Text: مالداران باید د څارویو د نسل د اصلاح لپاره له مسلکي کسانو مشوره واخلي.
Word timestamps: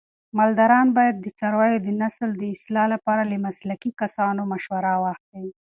مالداران 0.37 0.87
باید 0.97 1.15
د 1.19 1.27
څارویو 1.39 1.83
د 1.83 1.87
نسل 2.01 2.29
د 2.37 2.43
اصلاح 2.55 2.85
لپاره 2.93 3.23
له 3.31 3.37
مسلکي 3.45 3.91
کسانو 4.01 4.41
مشوره 4.51 4.93
واخلي. 5.03 5.51